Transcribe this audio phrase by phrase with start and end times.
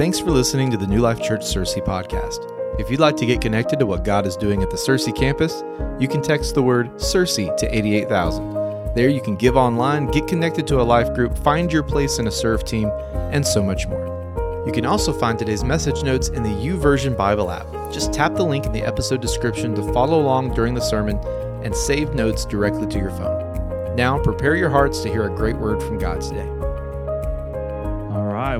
[0.00, 2.38] Thanks for listening to the New Life Church Searcy podcast.
[2.80, 5.62] If you'd like to get connected to what God is doing at the Searcy campus,
[5.98, 8.94] you can text the word Searcy to 88000.
[8.94, 12.28] There you can give online, get connected to a life group, find your place in
[12.28, 12.88] a serve team,
[13.30, 14.64] and so much more.
[14.66, 17.66] You can also find today's message notes in the YouVersion Bible app.
[17.92, 21.18] Just tap the link in the episode description to follow along during the sermon
[21.62, 23.94] and save notes directly to your phone.
[23.96, 26.59] Now, prepare your hearts to hear a great word from God today.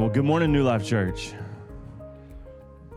[0.01, 1.35] Well, good morning, New Life Church.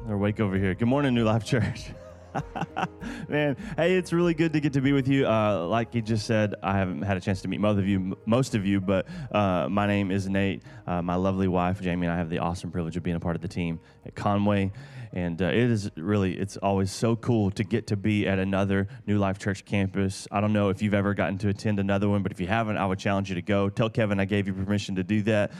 [0.07, 0.73] Or wake over here.
[0.73, 1.89] Good morning, New Life Church.
[3.27, 5.27] Man, hey, it's really good to get to be with you.
[5.27, 8.17] Uh, like he just said, I haven't had a chance to meet most of you,
[8.25, 10.63] most of you, but uh, my name is Nate.
[10.87, 13.35] Uh, my lovely wife, Jamie, and I have the awesome privilege of being a part
[13.35, 14.71] of the team at Conway
[15.13, 18.87] and uh, it is really it's always so cool to get to be at another
[19.05, 20.27] new life church campus.
[20.31, 22.77] I don't know if you've ever gotten to attend another one but if you haven't
[22.77, 23.69] i would challenge you to go.
[23.69, 25.51] Tell kevin i gave you permission to do that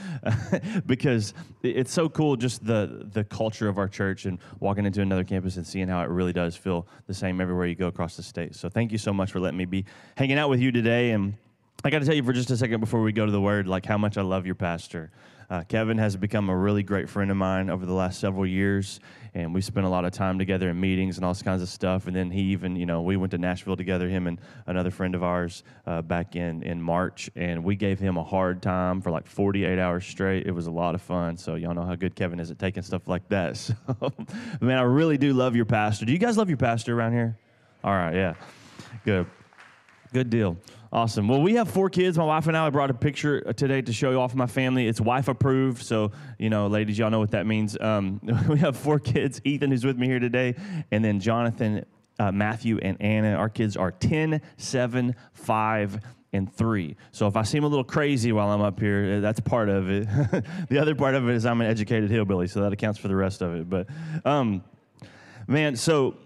[0.88, 5.24] because it's so cool just the the culture of our church and walking into another
[5.24, 8.24] campus and seeing how it really does feel the same everywhere you go across the
[8.24, 8.56] state.
[8.56, 9.86] So thank you so much for letting me be
[10.18, 11.12] hanging out with you today.
[11.12, 11.36] And
[11.84, 13.68] I got to tell you for just a second before we go to the word,
[13.68, 15.12] like how much I love your pastor.
[15.50, 19.00] Uh, Kevin has become a really great friend of mine over the last several years,
[19.36, 22.08] and we spent a lot of time together in meetings and all kinds of stuff.
[22.08, 25.16] And then he even, you know, we went to Nashville together, him and another friend
[25.16, 29.12] of ours, uh, back in in March, and we gave him a hard time for
[29.12, 30.46] like 48 hours straight.
[30.46, 31.38] It was a lot of fun.
[31.38, 33.54] So y'all know how good Kevin is at taking stuff like that.
[33.84, 34.12] So,
[34.62, 36.06] man, I really do love your pastor.
[36.06, 37.38] Do you guys love your pastor around here?
[37.84, 38.34] All right, yeah,
[39.04, 39.28] good,
[40.14, 40.58] good deal.
[40.94, 41.28] Awesome.
[41.28, 42.20] Well, we have four kids.
[42.20, 44.88] My wife and I brought a picture today to show you off my family.
[44.88, 45.82] It's wife approved.
[45.82, 47.76] So, you know, ladies, y'all know what that means.
[47.82, 49.42] Um, we have four kids.
[49.44, 50.54] Ethan, who's with me here today,
[50.92, 51.84] and then Jonathan,
[52.20, 53.34] uh, Matthew, and Anna.
[53.34, 56.00] Our kids are 10, 7, 5,
[56.32, 56.96] and 3.
[57.12, 59.90] So if I seem a little crazy while I'm up here, uh, that's part of
[59.90, 60.08] it.
[60.70, 63.16] the other part of it is I'm an educated hillbilly, so that accounts for the
[63.16, 63.68] rest of it.
[63.68, 63.88] But,
[64.26, 64.64] um,
[65.48, 66.18] man, so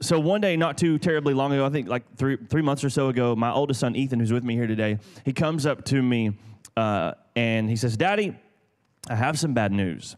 [0.00, 2.90] so one day, not too terribly long ago, I think like three three months or
[2.90, 6.02] so ago, my oldest son Ethan, who's with me here today, he comes up to
[6.02, 6.36] me
[6.76, 8.36] uh, and he says, "Daddy,
[9.08, 10.16] I have some bad news."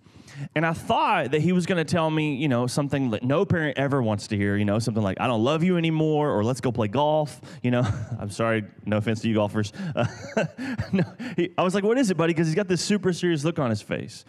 [0.55, 3.45] And I thought that he was going to tell me, you know, something that no
[3.45, 6.45] parent ever wants to hear, you know, something like, I don't love you anymore, or
[6.45, 7.41] let's go play golf.
[7.63, 7.83] You know,
[8.21, 9.73] I'm sorry, no offense to you golfers.
[9.97, 10.07] Uh,
[10.93, 11.03] no,
[11.37, 12.35] he, I was like, what is it, buddy?
[12.35, 14.25] Because he's got this super serious look on his face.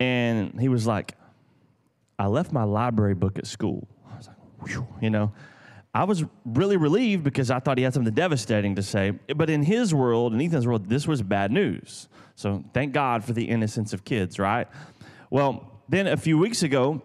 [0.00, 1.14] And he was like,
[2.18, 3.86] I left my library book at school
[4.64, 5.32] whew, you know.
[5.94, 9.12] I was really relieved because I thought he had something devastating to say.
[9.34, 12.08] But in his world, in Ethan's world, this was bad news.
[12.34, 14.68] So thank God for the innocence of kids, right?
[15.30, 17.00] Well, then a few weeks ago,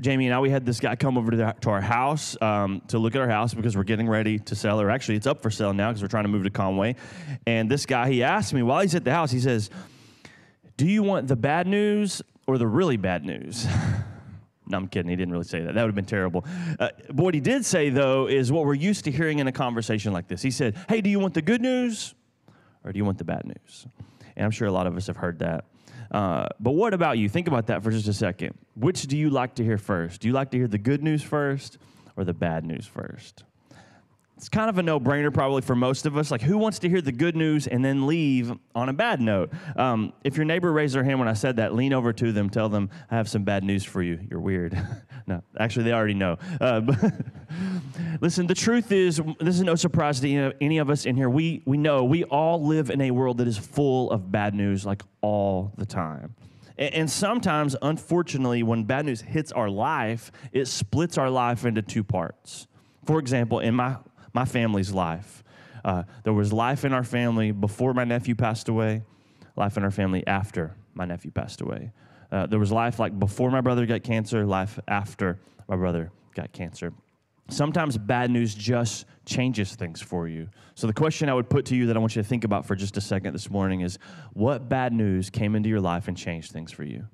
[0.00, 2.82] Jamie and I, we had this guy come over to, the, to our house um,
[2.88, 5.42] to look at our house because we're getting ready to sell, or actually, it's up
[5.42, 6.96] for sale now because we're trying to move to Conway.
[7.46, 9.70] And this guy, he asked me while he's at the house, he says,
[10.76, 13.66] Do you want the bad news or the really bad news?
[14.72, 15.10] No, I'm kidding.
[15.10, 15.74] He didn't really say that.
[15.74, 16.46] That would have been terrible.
[16.80, 19.52] Uh, but what he did say, though, is what we're used to hearing in a
[19.52, 20.40] conversation like this.
[20.40, 22.14] He said, Hey, do you want the good news
[22.82, 23.86] or do you want the bad news?
[24.34, 25.66] And I'm sure a lot of us have heard that.
[26.10, 27.28] Uh, but what about you?
[27.28, 28.54] Think about that for just a second.
[28.74, 30.22] Which do you like to hear first?
[30.22, 31.76] Do you like to hear the good news first
[32.16, 33.44] or the bad news first?
[34.42, 36.32] It's kind of a no brainer, probably, for most of us.
[36.32, 39.52] Like, who wants to hear the good news and then leave on a bad note?
[39.76, 42.50] Um, if your neighbor raised their hand when I said that, lean over to them,
[42.50, 44.18] tell them, I have some bad news for you.
[44.28, 44.76] You're weird.
[45.28, 46.38] no, actually, they already know.
[46.60, 47.12] Uh, but
[48.20, 51.30] listen, the truth is, this is no surprise to any of us in here.
[51.30, 54.84] We, we know we all live in a world that is full of bad news,
[54.84, 56.34] like all the time.
[56.76, 62.02] And sometimes, unfortunately, when bad news hits our life, it splits our life into two
[62.02, 62.66] parts.
[63.04, 63.96] For example, in my
[64.32, 65.42] my family's life.
[65.84, 69.02] Uh, there was life in our family before my nephew passed away,
[69.56, 71.92] life in our family after my nephew passed away.
[72.30, 75.38] Uh, there was life like before my brother got cancer, life after
[75.68, 76.92] my brother got cancer
[77.48, 80.48] sometimes bad news just changes things for you.
[80.74, 82.66] So, the question I would put to you that I want you to think about
[82.66, 83.98] for just a second this morning is
[84.32, 87.06] what bad news came into your life and changed things for you?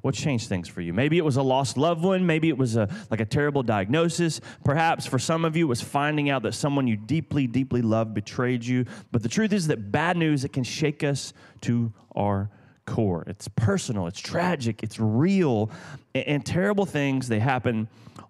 [0.00, 0.92] What changed things for you?
[0.92, 2.24] Maybe it was a lost loved one.
[2.26, 4.40] Maybe it was a, like a terrible diagnosis.
[4.64, 8.14] Perhaps for some of you, it was finding out that someone you deeply, deeply loved
[8.14, 8.86] betrayed you.
[9.12, 11.32] But the truth is that bad news, it can shake us
[11.62, 12.50] to our
[12.86, 13.24] core.
[13.26, 15.70] It's personal, it's tragic, it's real,
[16.14, 17.88] and, and terrible things, they happen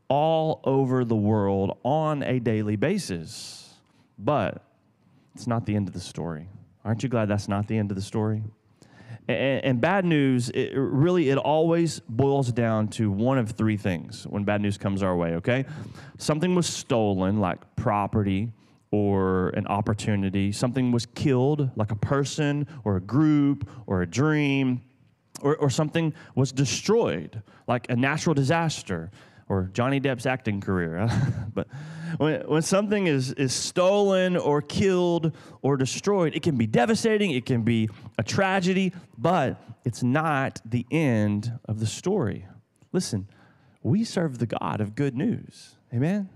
[0.09, 3.75] all over the world on a daily basis.
[4.19, 4.63] But
[5.35, 6.49] it's not the end of the story.
[6.85, 8.43] Aren't you glad that's not the end of the story?
[9.29, 14.43] And, bad news, it really, it always boils down to one of three things when
[14.43, 15.67] bad news comes our way, okay?
[16.19, 18.51] Something was stolen, like property
[18.93, 20.53] or an opportunity.
[20.53, 24.83] Something was killed, like a person or a group or a dream.
[25.43, 29.11] or, or something was destroyed, like a natural disaster
[29.51, 31.09] or Johnny Depp's acting career.
[31.55, 31.67] but
[32.19, 37.45] when, when something is, is stolen or killed or destroyed, it can be devastating, it
[37.45, 42.47] can be a tragedy, but it's not the end of the story.
[42.93, 43.27] Listen,
[43.83, 45.75] we serve the God of good news.
[45.93, 46.29] Amen?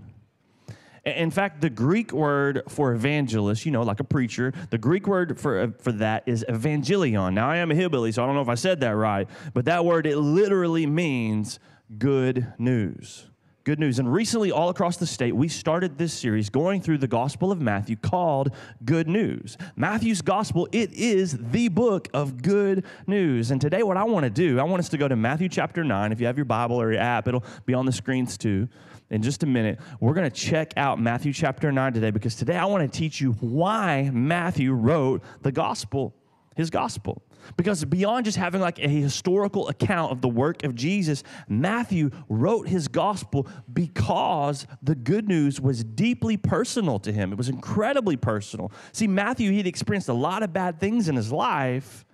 [1.06, 5.38] In fact, the Greek word for evangelist, you know, like a preacher, the Greek word
[5.38, 7.34] for, uh, for that is evangelion.
[7.34, 9.66] Now, I am a hillbilly, so I don't know if I said that right, but
[9.66, 11.58] that word, it literally means
[11.98, 13.26] good news.
[13.64, 13.98] Good news.
[13.98, 17.62] And recently, all across the state, we started this series going through the Gospel of
[17.62, 19.56] Matthew called Good News.
[19.74, 23.50] Matthew's Gospel, it is the book of good news.
[23.50, 25.82] And today, what I want to do, I want us to go to Matthew chapter
[25.82, 26.12] 9.
[26.12, 28.68] If you have your Bible or your app, it'll be on the screens too.
[29.08, 32.56] In just a minute, we're going to check out Matthew chapter 9 today because today
[32.56, 36.14] I want to teach you why Matthew wrote the Gospel,
[36.54, 37.22] his Gospel.
[37.56, 42.68] Because beyond just having like a historical account of the work of Jesus, Matthew wrote
[42.68, 47.32] his gospel because the good news was deeply personal to him.
[47.32, 48.72] It was incredibly personal.
[48.92, 52.04] See, Matthew, he'd experienced a lot of bad things in his life,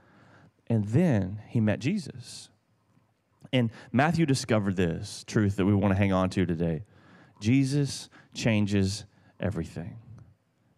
[0.67, 2.49] and then he met Jesus.
[3.53, 6.85] And Matthew discovered this truth that we want to hang on to today
[7.41, 9.05] Jesus changes
[9.41, 9.97] everything.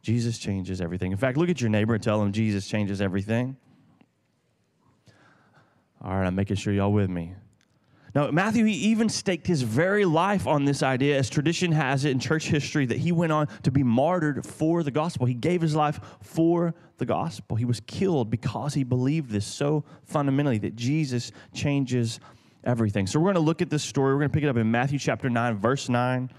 [0.02, 1.12] Jesus changes everything.
[1.12, 3.56] In fact, look at your neighbor and tell him Jesus changes everything.
[6.02, 7.34] All right, I'm making sure y'all with me.
[8.14, 12.10] Now, Matthew, he even staked his very life on this idea, as tradition has it
[12.10, 15.26] in church history, that he went on to be martyred for the gospel.
[15.26, 17.56] He gave his life for the gospel.
[17.56, 22.20] He was killed because he believed this so fundamentally that Jesus changes
[22.64, 23.06] everything.
[23.06, 24.12] So, we're going to look at this story.
[24.12, 26.30] We're going to pick it up in Matthew chapter 9, verse 9.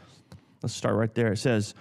[0.61, 1.31] Let's start right there.
[1.31, 1.73] It says,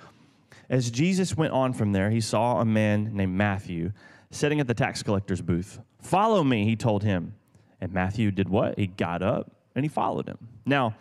[0.71, 3.93] As Jesus went on from there, he saw a man named Matthew
[4.31, 5.81] sitting at the tax collector's booth.
[6.01, 7.35] Follow me, he told him.
[7.83, 8.79] And Matthew did what?
[8.79, 10.39] He got up and he followed him.
[10.65, 10.95] Now,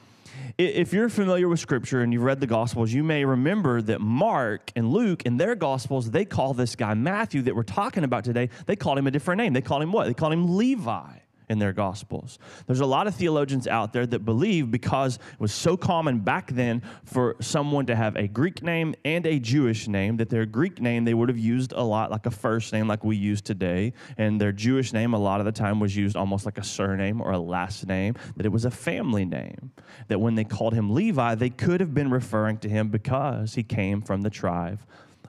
[0.57, 4.71] if you're familiar with scripture and you've read the gospels, you may remember that Mark
[4.75, 8.49] and Luke in their gospels, they call this guy Matthew that we're talking about today,
[8.65, 9.53] they called him a different name.
[9.53, 10.07] They called him what?
[10.07, 11.19] They called him Levi
[11.51, 12.39] in their gospels.
[12.65, 16.49] There's a lot of theologians out there that believe because it was so common back
[16.49, 20.79] then for someone to have a Greek name and a Jewish name that their Greek
[20.79, 23.91] name they would have used a lot like a first name like we use today
[24.17, 27.19] and their Jewish name a lot of the time was used almost like a surname
[27.21, 29.71] or a last name that it was a family name
[30.07, 33.63] that when they called him Levi they could have been referring to him because he
[33.63, 34.79] came from the tribe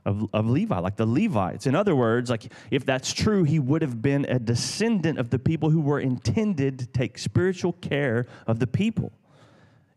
[0.04, 1.66] of, of Levi, like the Levites.
[1.66, 5.38] In other words, like if that's true, he would have been a descendant of the
[5.38, 9.12] people who were intended to take spiritual care of the people.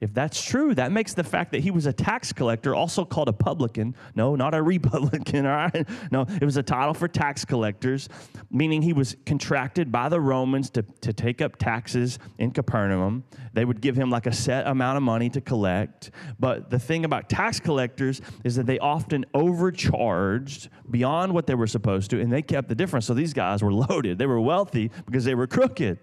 [0.02, 3.30] If that's true, that makes the fact that he was a tax collector, also called
[3.30, 5.88] a publican, no, not a republican, all right?
[6.12, 8.10] No, it was a title for tax collectors,
[8.52, 13.24] meaning he was contracted by the Romans to, to take up taxes in Capernaum.
[13.54, 16.12] They would give him like a set amount of money to collect.
[16.40, 21.68] But the thing about tax collectors is that they often overcharged beyond what they were
[21.68, 23.06] supposed to, and they kept the difference.
[23.06, 24.18] So these guys were loaded.
[24.18, 26.00] They were wealthy because they were crooked.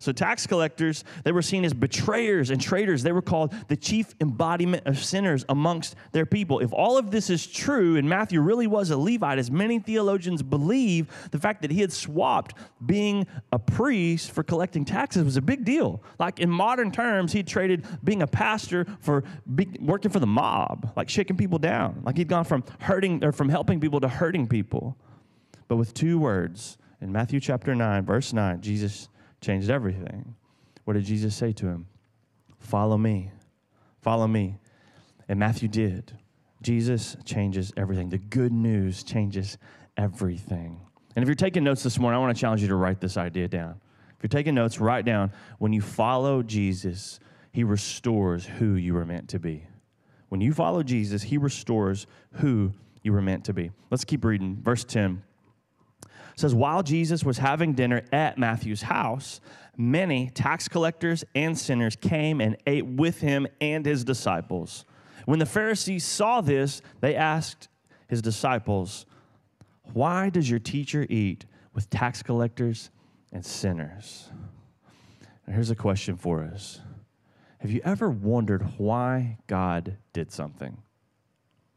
[0.00, 3.02] So, tax collectors, they were seen as betrayers and traitors.
[3.02, 6.60] They were called the chief embodiment of sinners amongst their people.
[6.60, 10.42] If all of this is true, and Matthew really was a Levite, as many theologians
[10.42, 12.54] believe, the fact that he had swapped
[12.86, 16.02] being a priest for collecting taxes was a big deal.
[16.18, 19.24] Like in modern terms, he traded being a pastor for
[19.80, 22.02] working for the mob, like shaking people down.
[22.04, 24.96] Like he'd gone from hurting or from helping people to hurting people.
[25.66, 29.08] But with two words, in Matthew chapter 9, verse 9, Jesus
[29.40, 30.34] changed everything.
[30.84, 31.86] What did Jesus say to him?
[32.58, 33.30] Follow me.
[34.00, 34.56] Follow me.
[35.28, 36.16] And Matthew did.
[36.62, 38.08] Jesus changes everything.
[38.08, 39.58] The good news changes
[39.96, 40.80] everything.
[41.14, 43.16] And if you're taking notes this morning, I want to challenge you to write this
[43.16, 43.80] idea down.
[44.16, 47.20] If you're taking notes, write down when you follow Jesus,
[47.52, 49.66] he restores who you were meant to be.
[50.28, 53.70] When you follow Jesus, he restores who you were meant to be.
[53.90, 54.58] Let's keep reading.
[54.60, 55.22] Verse 10
[56.38, 59.40] says, While Jesus was having dinner at Matthew's house,
[59.76, 64.84] many tax collectors and sinners came and ate with him and his disciples.
[65.26, 67.68] When the Pharisees saw this, they asked
[68.08, 69.04] his disciples,
[69.92, 72.90] Why does your teacher eat with tax collectors
[73.32, 74.30] and sinners?
[75.50, 76.80] Here's a question for us
[77.58, 80.78] Have you ever wondered why God did something?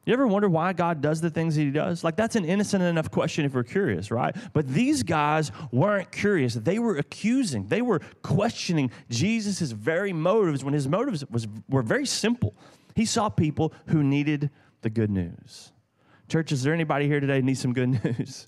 [0.06, 2.04] You ever wonder why God does the things that He does?
[2.04, 4.36] Like, that's an innocent enough question if we're curious, right?
[4.52, 6.56] But these guys weren't curious.
[6.56, 12.06] They were accusing, they were questioning Jesus' very motives when his motives was, were very
[12.06, 12.56] simple.
[12.96, 14.50] He saw people who needed
[14.82, 15.72] the good news.
[16.28, 18.48] Church, is there anybody here today need some good news?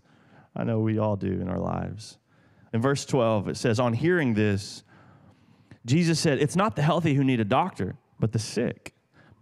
[0.55, 2.17] I know we all do in our lives.
[2.73, 4.83] In verse 12, it says, On hearing this,
[5.85, 8.92] Jesus said, It's not the healthy who need a doctor, but the sick.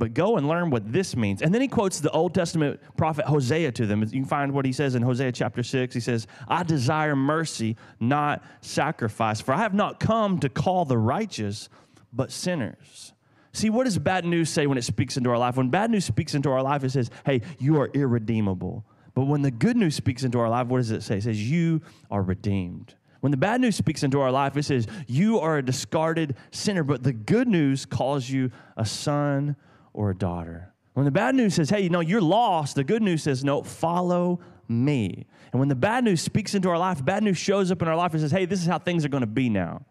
[0.01, 1.43] But go and learn what this means.
[1.43, 4.01] And then he quotes the Old Testament prophet Hosea to them.
[4.01, 5.93] You can find what he says in Hosea chapter 6.
[5.93, 10.97] He says, I desire mercy, not sacrifice, for I have not come to call the
[10.97, 11.69] righteous,
[12.11, 13.13] but sinners.
[13.53, 15.55] See, what does bad news say when it speaks into our life?
[15.55, 18.83] When bad news speaks into our life, it says, hey, you are irredeemable.
[19.13, 21.17] But when the good news speaks into our life, what does it say?
[21.17, 21.79] It says, you
[22.09, 22.95] are redeemed.
[23.19, 26.83] When the bad news speaks into our life, it says, you are a discarded sinner.
[26.83, 29.55] But the good news calls you a son
[29.93, 30.73] or a daughter.
[30.93, 33.63] When the bad news says, hey, you know, you're lost, the good news says, no,
[33.63, 35.25] follow me.
[35.51, 37.95] And when the bad news speaks into our life, bad news shows up in our
[37.95, 39.85] life and says, hey, this is how things are going to be now.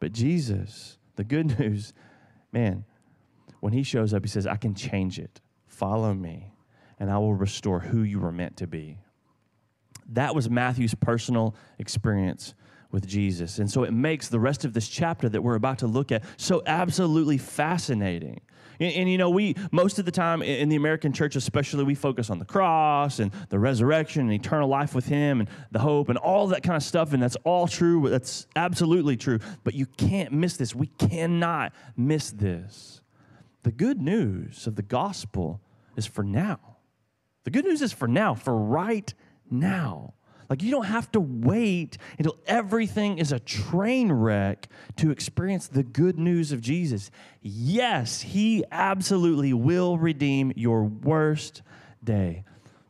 [0.00, 1.92] But Jesus, the good news,
[2.52, 2.84] man,
[3.60, 5.40] when he shows up, he says, I can change it.
[5.66, 6.52] Follow me,
[6.98, 8.98] and I will restore who you were meant to be.
[10.10, 12.54] That was Matthew's personal experience
[12.92, 13.58] with Jesus.
[13.58, 16.22] And so it makes the rest of this chapter that we're about to look at
[16.36, 18.40] so absolutely fascinating.
[18.78, 21.94] And, and, you know, we, most of the time in the American church, especially, we
[21.94, 26.08] focus on the cross and the resurrection and eternal life with Him and the hope
[26.08, 27.12] and all that kind of stuff.
[27.12, 28.08] And that's all true.
[28.08, 29.38] That's absolutely true.
[29.64, 30.74] But you can't miss this.
[30.74, 33.00] We cannot miss this.
[33.62, 35.60] The good news of the gospel
[35.96, 36.58] is for now.
[37.44, 39.12] The good news is for now, for right
[39.50, 40.14] now.
[40.48, 45.82] Like, you don't have to wait until everything is a train wreck to experience the
[45.82, 47.10] good news of Jesus.
[47.40, 51.62] Yes, He absolutely will redeem your worst
[52.02, 52.44] day,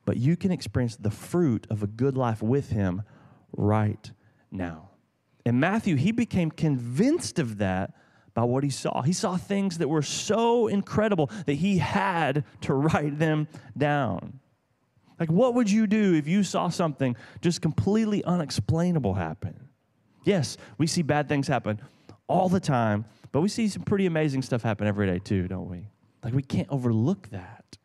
[0.04, 3.02] but you can experience the fruit of a good life with Him
[3.56, 4.11] right
[4.50, 4.90] now.
[5.44, 7.94] And Matthew, he became convinced of that
[8.35, 9.02] by what he saw.
[9.02, 14.40] He saw things that were so incredible that he had to write them down.
[15.23, 19.69] Like, what would you do if you saw something just completely unexplainable happen?
[20.25, 21.81] Yes, we see bad things happen
[22.26, 25.71] all the time, but we see some pretty amazing stuff happen every day too, don't
[25.71, 25.87] we?
[26.25, 27.79] Like, we can't overlook that.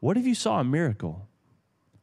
[0.00, 1.26] What if you saw a miracle?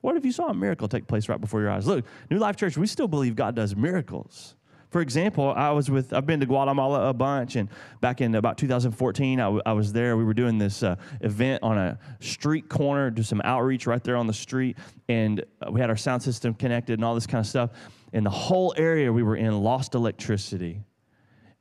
[0.01, 1.85] What if you saw a miracle take place right before your eyes?
[1.85, 4.55] Look, New Life Church, we still believe God does miracles.
[4.95, 7.67] For example, I was with, I've been to Guatemala a bunch, and
[7.99, 10.15] back in about 2014, I, w- I was there.
[10.15, 14.15] We were doing this uh, event on a street corner, do some outreach right there
[14.15, 14.77] on the street,
[15.09, 17.71] and uh, we had our sound system connected and all this kind of stuff.
[18.13, 20.81] And the whole area we were in lost electricity.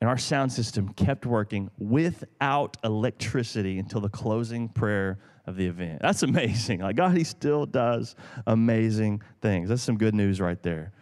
[0.00, 6.02] And our sound system kept working without electricity until the closing prayer of the event.
[6.02, 6.82] That's amazing.
[6.82, 8.14] Like, God, He still does
[8.46, 9.70] amazing things.
[9.70, 10.92] That's some good news right there.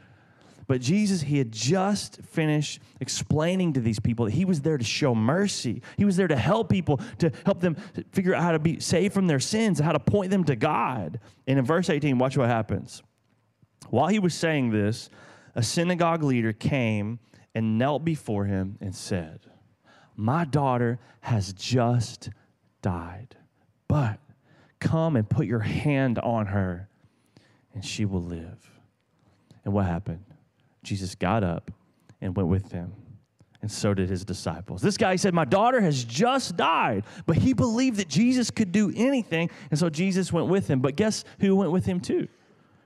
[0.67, 4.85] But Jesus, he had just finished explaining to these people that he was there to
[4.85, 5.83] show mercy.
[5.97, 7.77] He was there to help people, to help them
[8.13, 11.21] figure out how to be saved from their sins, how to point them to God.
[11.47, 13.03] And in verse 18, watch what happens.
[13.91, 15.11] While he was saying this,
[15.55, 17.19] a synagogue leader came
[17.55, 19.41] and knelt before him and said,
[20.17, 22.31] My daughter has just
[22.81, 23.37] died,
[23.89, 24.19] but
[24.81, 26.89] come and put your hand on her,
[27.75, 28.71] and she will live.
[29.65, 30.25] And what happened?
[30.83, 31.71] Jesus got up
[32.21, 32.93] and went with them.
[33.61, 34.83] And so did his disciples.
[34.83, 37.05] This guy said, My daughter has just died.
[37.27, 39.51] But he believed that Jesus could do anything.
[39.71, 40.81] And so Jesus went with him.
[40.81, 42.29] But guess who went with him too?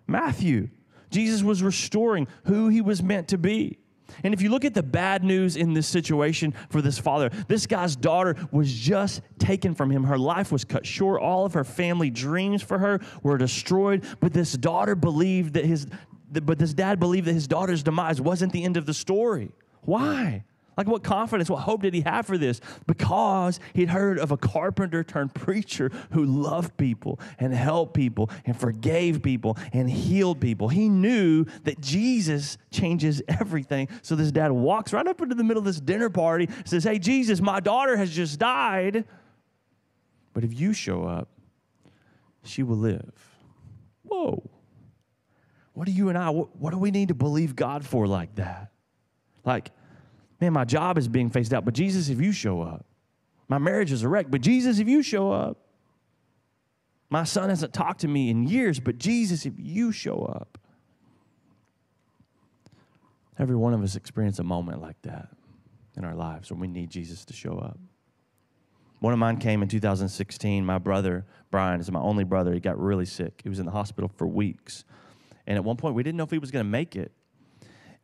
[0.07, 0.69] Matthew.
[1.09, 3.79] Jesus was restoring who he was meant to be.
[4.23, 7.67] And if you look at the bad news in this situation for this father, this
[7.67, 10.05] guy's daughter was just taken from him.
[10.05, 11.21] Her life was cut short.
[11.21, 14.05] All of her family dreams for her were destroyed.
[14.21, 15.87] But this daughter believed that his
[16.45, 19.51] but this dad believed that his daughter's demise wasn't the end of the story.
[19.83, 20.45] Why?
[20.77, 22.61] Like, what confidence, what hope did he have for this?
[22.87, 28.55] Because he'd heard of a carpenter turned preacher who loved people and helped people and
[28.55, 30.69] forgave people and healed people.
[30.69, 33.89] He knew that Jesus changes everything.
[34.03, 36.99] So this dad walks right up into the middle of this dinner party, says, Hey,
[36.99, 39.05] Jesus, my daughter has just died.
[40.35, 41.29] But if you show up,
[42.45, 43.13] she will live.
[44.03, 44.43] Whoa.
[45.77, 48.37] What do you and I, what, what do we need to believe God for like
[48.37, 48.71] that?
[49.45, 49.73] Like,
[50.41, 52.87] man, my job is being phased out, but Jesus, if you show up,
[53.47, 55.59] my marriage is a wreck, but Jesus, if you show up,
[57.11, 60.57] my son hasn't talked to me in years, but Jesus, if you show up.
[63.39, 65.29] Every one of us experience a moment like that
[65.95, 67.79] in our lives when we need Jesus to show up.
[69.01, 70.65] One of mine came in 2016.
[70.65, 72.55] My brother, Brian, is my only brother.
[72.55, 73.43] He got really sick.
[73.43, 74.87] He was in the hospital for weeks.
[75.47, 77.13] And at one point, we didn't know if he was going to make it.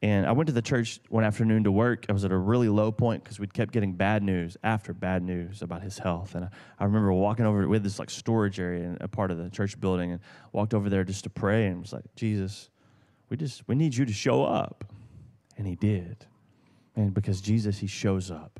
[0.02, 2.06] And I went to the church one afternoon to work.
[2.08, 5.22] I was at a really low point because we'd kept getting bad news after bad
[5.22, 6.34] news about his health.
[6.34, 6.49] And I,
[6.80, 9.78] I remember walking over with this like storage area in a part of the church
[9.80, 10.20] building and
[10.50, 12.68] walked over there just to pray and was like, Jesus,
[13.28, 14.84] we just we need you to show up.
[15.56, 16.26] And he did.
[16.96, 18.58] And because Jesus, he shows up.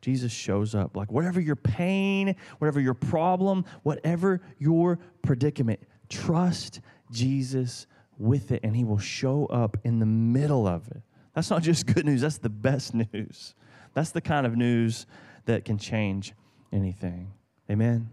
[0.00, 0.96] Jesus shows up.
[0.96, 6.80] Like whatever your pain, whatever your problem, whatever your predicament, trust
[7.12, 7.86] Jesus
[8.20, 11.02] with it and he will show up in the middle of it.
[11.34, 13.54] That's not just good news, that's the best news.
[13.94, 15.06] That's the kind of news
[15.46, 16.32] that can change
[16.72, 17.32] anything.
[17.70, 18.08] Amen.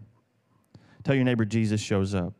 [1.04, 2.34] Tell your neighbor Jesus shows up.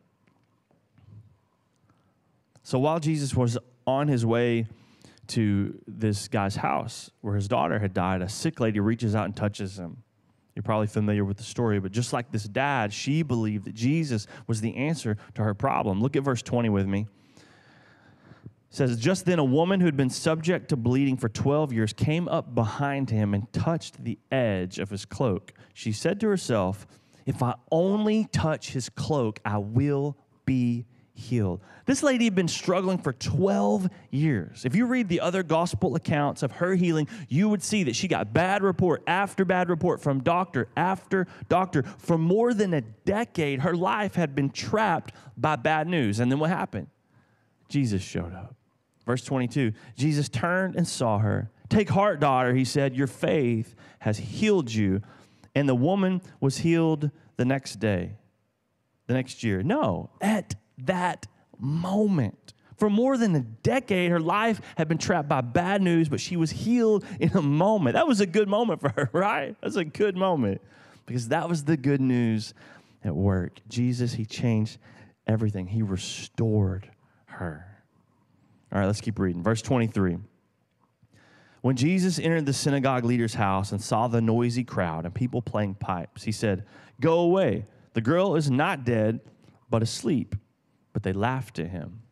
[2.62, 3.56] So while Jesus was
[3.86, 4.66] on his way
[5.28, 9.36] to this guy's house where his daughter had died, a sick lady reaches out and
[9.36, 10.02] touches him.
[10.54, 14.26] You're probably familiar with the story, but just like this dad, she believed that Jesus
[14.46, 16.00] was the answer to her problem.
[16.00, 17.06] Look at verse 20 with me.
[18.70, 22.28] Says, Just then a woman who had been subject to bleeding for 12 years came
[22.28, 25.52] up behind him and touched the edge of his cloak.
[25.72, 26.86] She said to herself,
[27.24, 30.86] If I only touch his cloak, I will be
[31.18, 31.60] healed.
[31.84, 34.64] This lady had been struggling for 12 years.
[34.64, 38.06] If you read the other gospel accounts of her healing, you would see that she
[38.06, 41.82] got bad report after bad report from doctor after doctor.
[41.98, 46.20] For more than a decade, her life had been trapped by bad news.
[46.20, 46.86] And then what happened?
[47.68, 48.57] Jesus showed up.
[49.08, 51.50] Verse 22 Jesus turned and saw her.
[51.70, 55.00] Take heart, daughter, he said, your faith has healed you.
[55.54, 58.16] And the woman was healed the next day,
[59.06, 59.62] the next year.
[59.62, 61.26] No, at that
[61.58, 62.52] moment.
[62.76, 66.36] For more than a decade, her life had been trapped by bad news, but she
[66.36, 67.94] was healed in a moment.
[67.94, 69.56] That was a good moment for her, right?
[69.62, 70.60] That's a good moment
[71.06, 72.52] because that was the good news
[73.02, 73.60] at work.
[73.68, 74.76] Jesus, He changed
[75.26, 76.90] everything, He restored
[77.24, 77.77] her.
[78.72, 79.42] All right, let's keep reading.
[79.42, 80.18] Verse 23.
[81.60, 85.74] When Jesus entered the synagogue leader's house and saw the noisy crowd and people playing
[85.74, 86.64] pipes, he said,
[87.00, 87.64] Go away.
[87.94, 89.20] The girl is not dead,
[89.68, 90.34] but asleep
[90.98, 92.02] but they laughed at him.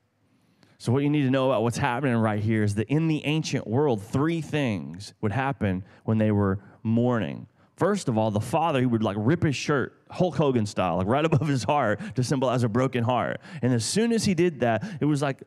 [0.79, 3.25] So, what you need to know about what's happening right here is that in the
[3.25, 7.49] ancient world, three things would happen when they were mourning.
[7.75, 11.09] First of all, the father, he would like rip his shirt, Hulk Hogan style, like
[11.09, 13.41] right above his heart to symbolize a broken heart.
[13.61, 15.43] And as soon as he did that, it was like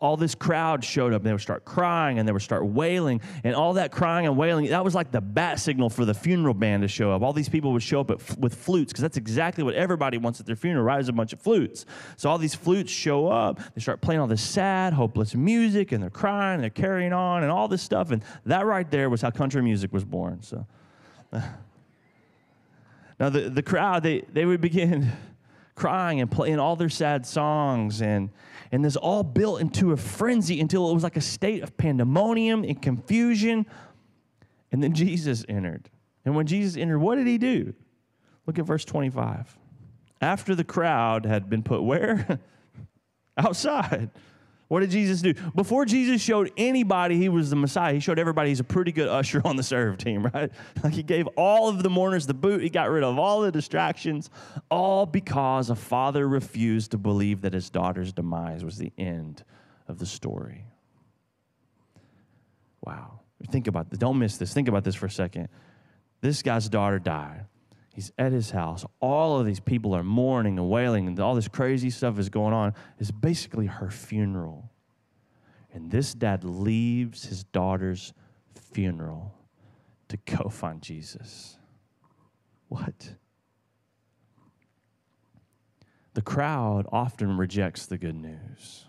[0.00, 3.20] all this crowd showed up and they would start crying and they would start wailing.
[3.44, 6.54] And all that crying and wailing that was like the bat signal for the funeral
[6.54, 7.22] band to show up.
[7.22, 10.46] All these people would show up with flutes because that's exactly what everybody wants at
[10.46, 11.00] their funeral right?
[11.00, 11.86] Is a bunch of flutes.
[12.16, 16.02] So all these flutes show up they start playing all this sad hopeless music and
[16.02, 18.10] they're crying and they're carrying on and all this stuff.
[18.10, 20.66] And that right there was how country music was born so.
[23.20, 25.12] Now the, the crowd they, they would begin
[25.74, 28.30] crying and playing all their sad songs and
[28.72, 32.64] and this all built into a frenzy until it was like a state of pandemonium
[32.64, 33.66] and confusion.
[34.70, 35.90] And then Jesus entered.
[36.24, 37.74] And when Jesus entered, what did he do?
[38.46, 39.56] Look at verse 25.
[40.20, 42.38] After the crowd had been put where?
[43.36, 44.10] Outside.
[44.70, 45.34] What did Jesus do?
[45.56, 49.08] Before Jesus showed anybody he was the Messiah, he showed everybody he's a pretty good
[49.08, 50.52] usher on the serve team, right?
[50.84, 53.50] Like he gave all of the mourners the boot, he got rid of all the
[53.50, 54.30] distractions,
[54.70, 59.42] all because a father refused to believe that his daughter's demise was the end
[59.88, 60.66] of the story.
[62.80, 63.18] Wow.
[63.50, 63.98] Think about this.
[63.98, 64.54] Don't miss this.
[64.54, 65.48] Think about this for a second.
[66.20, 67.46] This guy's daughter died.
[67.92, 68.84] He's at his house.
[69.00, 72.54] All of these people are mourning and wailing, and all this crazy stuff is going
[72.54, 72.74] on.
[72.98, 74.70] It's basically her funeral.
[75.72, 78.12] And this dad leaves his daughter's
[78.72, 79.34] funeral
[80.08, 81.56] to go find Jesus.
[82.68, 83.14] What?
[86.14, 88.84] The crowd often rejects the good news.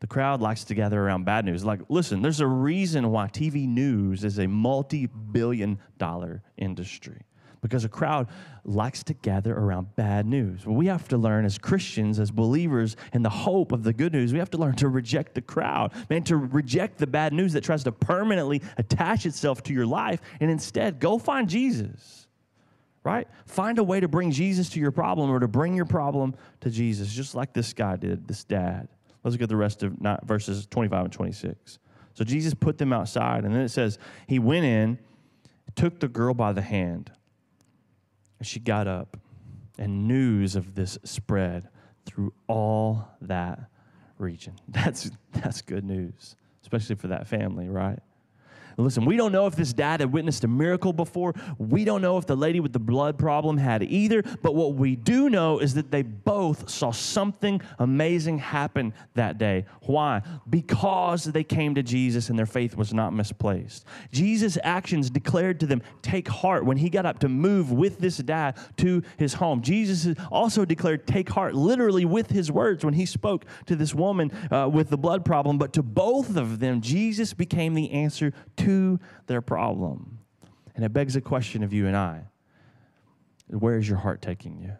[0.00, 1.64] The crowd likes to gather around bad news.
[1.64, 7.22] Like, listen, there's a reason why TV news is a multi billion dollar industry
[7.64, 8.28] because a crowd
[8.66, 10.66] likes to gather around bad news.
[10.66, 14.12] Well, we have to learn as Christians, as believers, in the hope of the good
[14.12, 17.54] news, we have to learn to reject the crowd, man, to reject the bad news
[17.54, 22.26] that tries to permanently attach itself to your life, and instead go find Jesus.
[23.02, 23.26] Right?
[23.46, 26.68] Find a way to bring Jesus to your problem or to bring your problem to
[26.68, 28.88] Jesus, just like this guy did, this dad.
[29.22, 31.78] Let's look at the rest of verses 25 and 26.
[32.12, 34.98] So Jesus put them outside, and then it says, He went in,
[35.74, 37.10] took the girl by the hand
[38.42, 39.16] she got up,
[39.78, 41.68] and news of this spread
[42.06, 43.58] through all that
[44.18, 44.54] region.
[44.68, 47.98] That's, that's good news, especially for that family, right?
[48.76, 51.34] Listen, we don't know if this dad had witnessed a miracle before.
[51.58, 54.22] We don't know if the lady with the blood problem had either.
[54.42, 59.66] But what we do know is that they both saw something amazing happen that day.
[59.82, 60.22] Why?
[60.48, 63.84] Because they came to Jesus and their faith was not misplaced.
[64.10, 68.18] Jesus' actions declared to them, Take heart, when he got up to move with this
[68.18, 69.62] dad to his home.
[69.62, 74.32] Jesus also declared, Take heart, literally with his words when he spoke to this woman
[74.50, 75.58] uh, with the blood problem.
[75.58, 78.63] But to both of them, Jesus became the answer to
[79.26, 80.18] their problem.
[80.74, 82.24] And it begs a question of you and I
[83.48, 84.72] where is your heart taking you?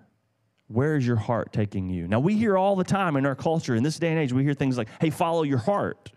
[0.69, 2.09] Where is your heart taking you?
[2.09, 4.43] Now, we hear all the time in our culture, in this day and age, we
[4.43, 6.11] hear things like, hey, follow your heart,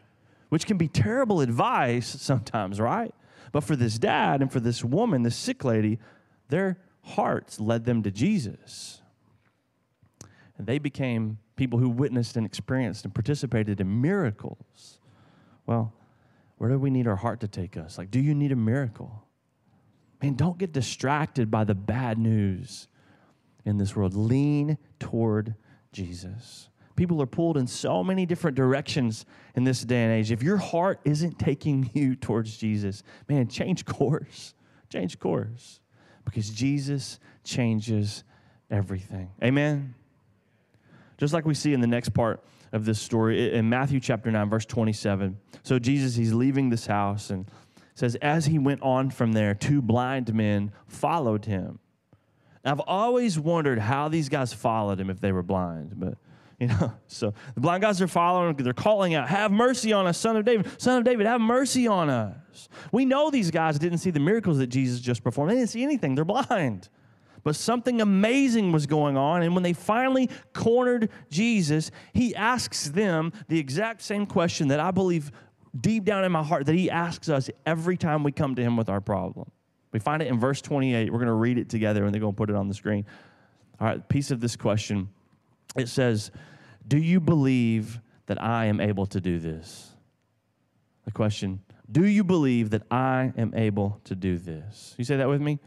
[0.50, 3.14] which can be terrible advice sometimes, right?
[3.52, 6.00] But for this dad and for this woman, this sick lady,
[6.48, 9.02] their hearts led them to Jesus.
[10.58, 15.00] And they became people who witnessed and experienced and participated in miracles.
[15.66, 15.94] Well,
[16.58, 17.98] where do we need our heart to take us?
[17.98, 19.24] Like, do you need a miracle?
[20.22, 22.88] Man, don't get distracted by the bad news
[23.65, 24.15] in this world.
[24.15, 25.56] Lean toward
[25.91, 26.70] Jesus.
[26.96, 30.32] People are pulled in so many different directions in this day and age.
[30.32, 34.56] If your heart isn't taking you towards Jesus, man, change course.
[34.89, 35.80] Change course.
[36.26, 38.24] Because Jesus changes
[38.72, 39.30] everything.
[39.43, 39.93] Amen.
[41.18, 44.50] Just like we see in the next part of this story in Matthew chapter 9,
[44.50, 45.38] verse 27.
[45.64, 47.50] So Jesus, he's leaving this house and
[47.96, 51.80] says, As he went on from there, two blind men followed him.
[52.64, 56.16] I've always wondered how these guys followed him if they were blind, but
[56.60, 60.18] you know, so the blind guys are following, they're calling out, Have mercy on us,
[60.18, 62.68] son of David, son of David, have mercy on us.
[62.92, 65.52] We know these guys didn't see the miracles that Jesus just performed.
[65.52, 66.90] They didn't see anything, they're blind.
[67.48, 69.42] But something amazing was going on.
[69.42, 74.92] And when they finally cornered Jesus, he asks them the exact same question that I
[74.92, 75.32] believe
[75.80, 78.76] deep down in my heart that he asks us every time we come to him
[78.76, 79.50] with our problem.
[79.94, 81.10] We find it in verse 28.
[81.10, 83.06] We're going to read it together and they're going to put it on the screen.
[83.80, 85.08] All right, piece of this question.
[85.78, 86.32] It says,
[86.86, 89.92] Do you believe that I am able to do this?
[91.06, 94.96] The question, Do you believe that I am able to do this?
[94.98, 95.60] You say that with me?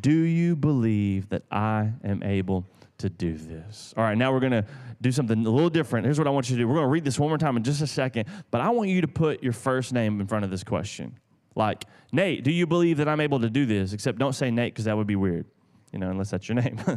[0.00, 2.66] Do you believe that I am able
[2.98, 3.94] to do this?
[3.96, 4.64] All right, now we're going to
[5.00, 6.06] do something a little different.
[6.06, 6.68] Here's what I want you to do.
[6.68, 8.88] We're going to read this one more time in just a second, but I want
[8.88, 11.18] you to put your first name in front of this question.
[11.54, 13.92] Like, Nate, do you believe that I'm able to do this?
[13.92, 15.46] Except don't say Nate because that would be weird,
[15.92, 16.80] you know, unless that's your name.
[16.86, 16.96] All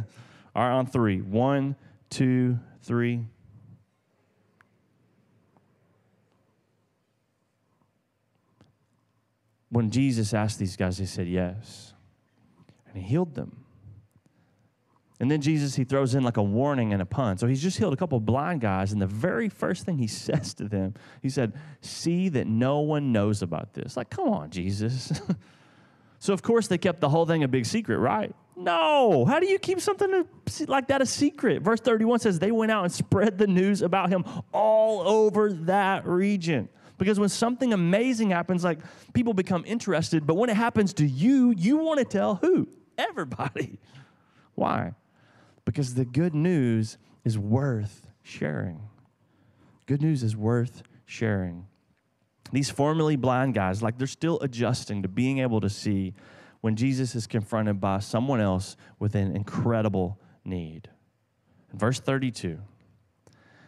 [0.56, 1.20] right, on three.
[1.20, 1.76] One,
[2.10, 3.24] two, three.
[9.70, 11.92] When Jesus asked these guys, they said yes
[12.98, 13.64] and healed them.
[15.20, 17.38] And then Jesus, he throws in like a warning and a pun.
[17.38, 18.92] So he's just healed a couple blind guys.
[18.92, 23.12] And the very first thing he says to them, he said, See that no one
[23.12, 23.96] knows about this.
[23.96, 25.20] Like, come on, Jesus.
[26.18, 28.34] so, of course, they kept the whole thing a big secret, right?
[28.56, 29.24] No.
[29.24, 30.24] How do you keep something
[30.66, 31.62] like that a secret?
[31.62, 36.06] Verse 31 says, They went out and spread the news about him all over that
[36.06, 36.68] region.
[36.96, 38.80] Because when something amazing happens, like
[39.14, 42.68] people become interested, but when it happens to you, you want to tell who?
[42.98, 43.78] Everybody.
[44.54, 44.92] Why?
[45.64, 48.80] Because the good news is worth sharing.
[49.86, 51.66] Good news is worth sharing.
[52.52, 56.14] These formerly blind guys, like they're still adjusting to being able to see
[56.60, 60.88] when Jesus is confronted by someone else with an incredible need.
[61.72, 62.58] Verse 32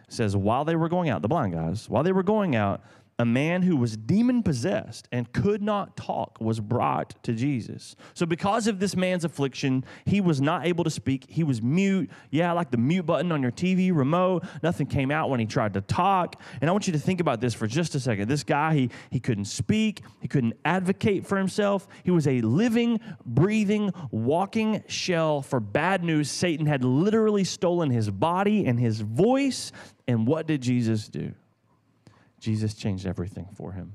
[0.09, 2.81] says, While they were going out, the blind guys, while they were going out,
[3.21, 7.95] a man who was demon possessed and could not talk was brought to Jesus.
[8.15, 11.27] So, because of this man's affliction, he was not able to speak.
[11.29, 12.09] He was mute.
[12.31, 14.43] Yeah, like the mute button on your TV remote.
[14.63, 16.41] Nothing came out when he tried to talk.
[16.61, 18.27] And I want you to think about this for just a second.
[18.27, 21.87] This guy, he, he couldn't speak, he couldn't advocate for himself.
[22.03, 26.31] He was a living, breathing, walking shell for bad news.
[26.31, 29.71] Satan had literally stolen his body and his voice.
[30.07, 31.35] And what did Jesus do?
[32.41, 33.93] Jesus changed everything for him.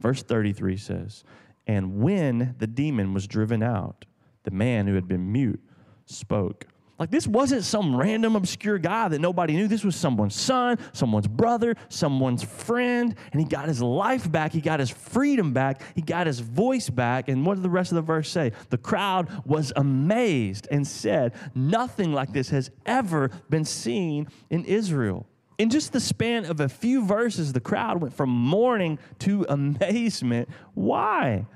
[0.00, 1.24] Verse 33 says,
[1.66, 4.04] And when the demon was driven out,
[4.44, 5.60] the man who had been mute
[6.04, 6.66] spoke.
[6.98, 9.68] Like, this wasn't some random obscure guy that nobody knew.
[9.68, 14.52] This was someone's son, someone's brother, someone's friend, and he got his life back.
[14.52, 15.82] He got his freedom back.
[15.94, 17.28] He got his voice back.
[17.28, 18.52] And what did the rest of the verse say?
[18.70, 25.26] The crowd was amazed and said, Nothing like this has ever been seen in Israel.
[25.58, 30.48] In just the span of a few verses, the crowd went from mourning to amazement.
[30.74, 31.46] Why?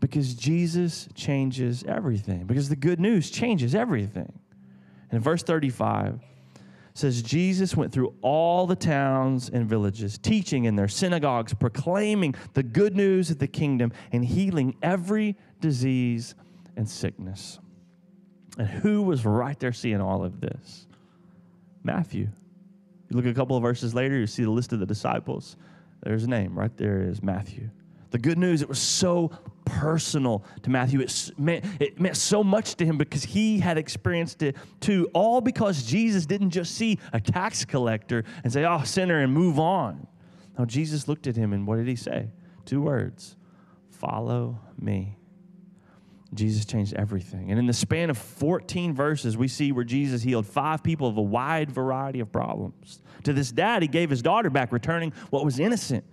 [0.00, 4.32] Because Jesus changes everything, because the good news changes everything.
[5.10, 6.20] And in verse 35
[6.94, 12.62] says Jesus went through all the towns and villages, teaching in their synagogues, proclaiming the
[12.62, 16.36] good news of the kingdom, and healing every disease
[16.76, 17.58] and sickness.
[18.58, 20.86] And who was right there seeing all of this?
[21.82, 22.28] Matthew.
[23.10, 25.56] You look a couple of verses later, you see the list of the disciples.
[26.02, 27.70] There's a name right there is Matthew.
[28.10, 29.32] The good news, it was so
[29.64, 31.00] personal to Matthew.
[31.00, 35.40] It meant, it meant so much to him because he had experienced it too, all
[35.40, 40.06] because Jesus didn't just see a tax collector and say, oh, sinner, and move on.
[40.58, 42.28] No, Jesus looked at him and what did he say?
[42.64, 43.36] Two words
[43.90, 45.16] follow me.
[46.34, 47.50] Jesus changed everything.
[47.50, 51.16] And in the span of 14 verses, we see where Jesus healed five people of
[51.16, 53.00] a wide variety of problems.
[53.24, 56.04] To this dad, he gave his daughter back, returning what was innocent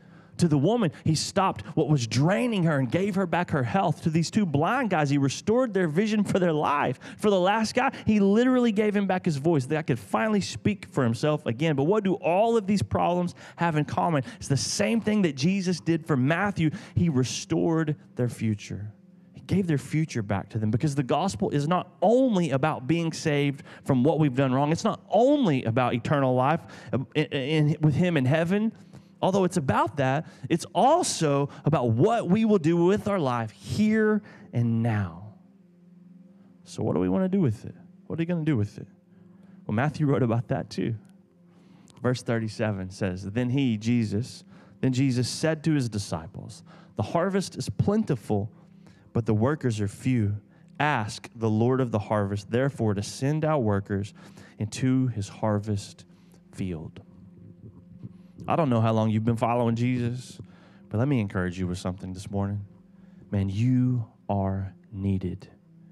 [0.42, 4.02] to the woman, he stopped what was draining her and gave her back her health.
[4.04, 7.00] To these two blind guys, he restored their vision for their life.
[7.18, 9.68] For the last guy, he literally gave him back his voice.
[9.68, 11.76] That could finally speak for himself again.
[11.76, 14.24] But what do all of these problems have in common?
[14.38, 16.72] It's the same thing that Jesus did for Matthew.
[16.96, 18.92] He restored their future.
[19.52, 23.64] Gave their future back to them because the gospel is not only about being saved
[23.84, 26.62] from what we've done wrong, it's not only about eternal life
[26.94, 28.72] uh, in, in, with Him in heaven
[29.22, 34.24] although it's about that, it's also about what we will do with our life here
[34.52, 35.36] and now.
[36.64, 37.76] So, what do we want to do with it?
[38.08, 38.88] What are you going to do with it?
[39.68, 40.96] Well, Matthew wrote about that too.
[42.02, 44.44] Verse 37 says, Then he, Jesus,
[44.80, 46.64] then Jesus said to his disciples,
[46.96, 48.52] The harvest is plentiful,
[49.14, 50.38] but the workers are few.
[50.80, 54.14] Ask the Lord of the harvest, therefore, to send out workers
[54.58, 56.06] into his harvest
[56.54, 57.02] field.
[58.48, 60.40] I don't know how long you've been following Jesus,
[60.90, 62.66] but let me encourage you with something this morning.
[63.30, 65.48] Man, you are needed.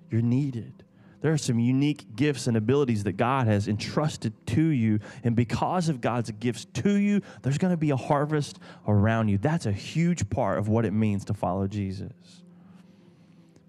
[0.09, 0.83] You're needed.
[1.21, 4.99] There are some unique gifts and abilities that God has entrusted to you.
[5.23, 9.37] And because of God's gifts to you, there's going to be a harvest around you.
[9.37, 12.13] That's a huge part of what it means to follow Jesus.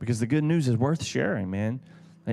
[0.00, 1.80] Because the good news is worth sharing, man.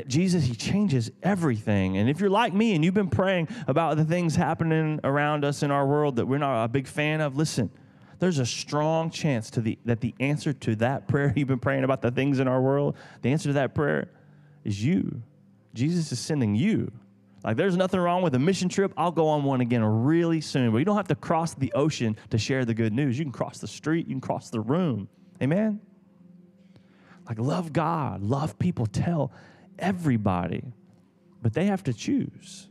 [0.08, 1.98] Jesus, He changes everything.
[1.98, 5.62] And if you're like me and you've been praying about the things happening around us
[5.62, 7.70] in our world that we're not a big fan of, listen,
[8.20, 11.84] there's a strong chance to the, that the answer to that prayer you've been praying
[11.84, 14.10] about the things in our world, the answer to that prayer
[14.64, 15.22] is you.
[15.74, 16.92] Jesus is sending you.
[17.44, 18.92] Like, there's nothing wrong with a mission trip.
[18.98, 20.72] I'll go on one again really soon.
[20.72, 23.18] But you don't have to cross the ocean to share the good news.
[23.18, 25.08] You can cross the street, you can cross the room.
[25.42, 25.80] Amen?
[27.28, 29.32] Like, love God, love people, tell
[29.78, 30.64] everybody,
[31.42, 32.68] but they have to choose.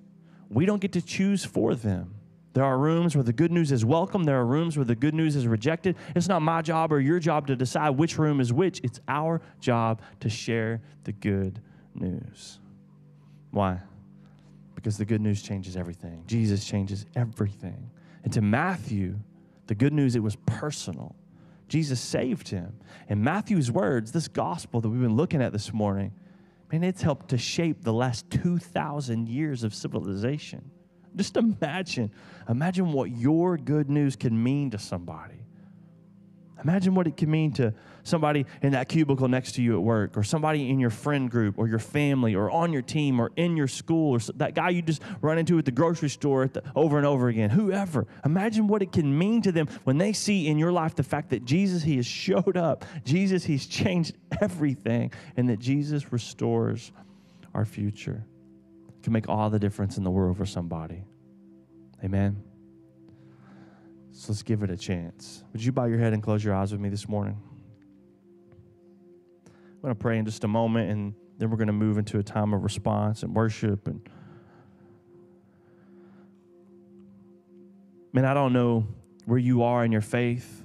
[0.49, 2.14] We don't get to choose for them.
[2.55, 4.25] There are rooms where the good news is welcome.
[4.25, 5.95] There are rooms where the good news is rejected.
[6.14, 8.81] It's not my job or your job to decide which room is which.
[8.83, 11.61] It's our job to share the good
[11.95, 12.59] news.
[13.51, 13.81] Why?
[14.75, 16.25] Because the good news changes everything.
[16.27, 17.90] Jesus changes everything.
[18.25, 19.16] And to Matthew,
[19.66, 21.14] the good news, it was personal.
[21.68, 22.79] Jesus saved him.
[23.09, 26.12] And Matthew's words, this gospel that we've been looking at this morning,
[26.70, 30.70] man, it's helped to shape the last 2,000 years of civilization.
[31.16, 32.11] Just imagine,
[32.48, 35.45] imagine what your good news can mean to somebody.
[36.66, 40.16] Imagine what it can mean to somebody in that cubicle next to you at work,
[40.16, 43.57] or somebody in your friend group, or your family, or on your team, or in
[43.57, 46.96] your school, or that guy you just run into at the grocery store the, over
[46.96, 47.50] and over again.
[47.50, 48.09] Whoever.
[48.24, 51.31] Imagine what it can mean to them when they see in your life the fact
[51.31, 52.85] that Jesus, He has showed up.
[53.05, 56.90] Jesus, He's changed everything, and that Jesus restores
[57.55, 58.26] our future.
[58.88, 61.05] It can make all the difference in the world for somebody.
[62.02, 62.42] Amen.
[64.16, 65.44] So let's give it a chance.
[65.52, 67.38] Would you bow your head and close your eyes with me this morning?
[69.44, 72.18] I'm going to pray in just a moment, and then we're going to move into
[72.18, 73.87] a time of response and worship.
[73.87, 74.09] And
[78.14, 78.88] man, I don't know
[79.26, 80.62] where you are in your faith,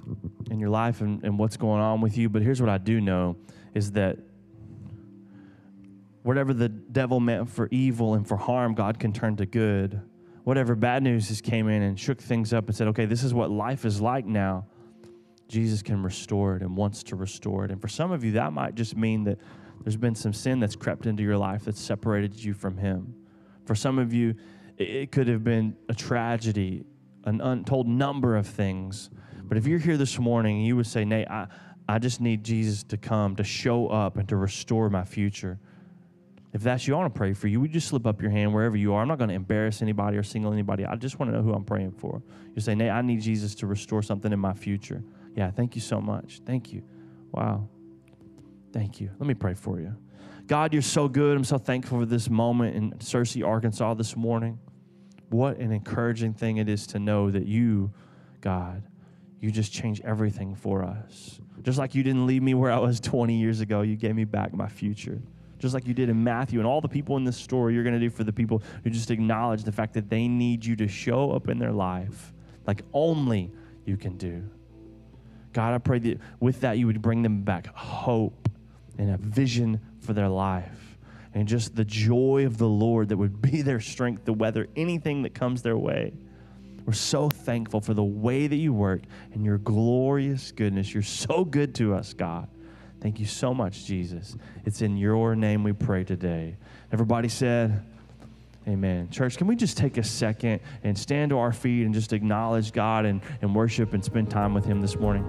[0.50, 3.02] in your life, and, and what's going on with you, but here's what I do
[3.02, 3.36] know
[3.74, 4.16] is that
[6.22, 10.00] whatever the devil meant for evil and for harm, God can turn to good
[10.44, 13.32] whatever bad news just came in and shook things up and said, okay, this is
[13.32, 14.66] what life is like now,
[15.48, 17.70] Jesus can restore it and wants to restore it.
[17.70, 19.38] And for some of you, that might just mean that
[19.84, 23.14] there's been some sin that's crept into your life that's separated you from Him.
[23.66, 24.34] For some of you,
[24.78, 26.84] it could have been a tragedy,
[27.24, 29.10] an untold number of things.
[29.44, 31.46] But if you're here this morning and you would say, Nate, I,
[31.88, 35.58] I just need Jesus to come to show up and to restore my future.
[36.52, 37.60] If that's you, I want to pray for you.
[37.60, 39.00] We just slip up your hand wherever you are.
[39.00, 40.84] I'm not going to embarrass anybody or single anybody.
[40.84, 42.22] I just want to know who I'm praying for.
[42.54, 45.02] You say, Nate, I need Jesus to restore something in my future.
[45.34, 46.40] Yeah, thank you so much.
[46.44, 46.82] Thank you.
[47.32, 47.68] Wow.
[48.72, 49.10] Thank you.
[49.18, 49.96] Let me pray for you.
[50.46, 51.36] God, you're so good.
[51.36, 54.58] I'm so thankful for this moment in Searcy, Arkansas this morning.
[55.30, 57.90] what an encouraging thing it is to know that you,
[58.42, 58.82] God,
[59.40, 61.40] you just change everything for us.
[61.62, 64.24] Just like you didn't leave me where I was 20 years ago, you gave me
[64.24, 65.22] back my future.
[65.62, 67.94] Just like you did in Matthew and all the people in this story, you're going
[67.94, 70.88] to do for the people who just acknowledge the fact that they need you to
[70.88, 72.32] show up in their life
[72.66, 73.48] like only
[73.84, 74.42] you can do.
[75.52, 78.48] God, I pray that with that you would bring them back hope
[78.98, 80.98] and a vision for their life
[81.32, 85.22] and just the joy of the Lord that would be their strength to weather anything
[85.22, 86.12] that comes their way.
[86.84, 90.92] We're so thankful for the way that you work and your glorious goodness.
[90.92, 92.48] You're so good to us, God.
[93.02, 94.36] Thank you so much, Jesus.
[94.64, 96.54] It's in your name we pray today.
[96.92, 97.84] Everybody said,
[98.68, 99.10] Amen.
[99.10, 102.72] Church, can we just take a second and stand to our feet and just acknowledge
[102.72, 105.24] God and, and worship and spend time with Him this morning?